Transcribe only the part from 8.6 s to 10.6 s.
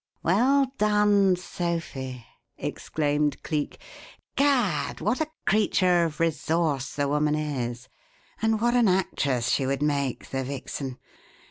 an actress she would make, the